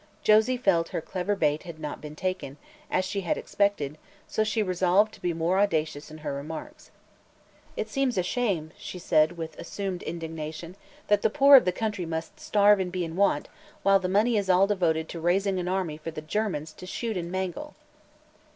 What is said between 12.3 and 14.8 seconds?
starve and be in want, while the money is all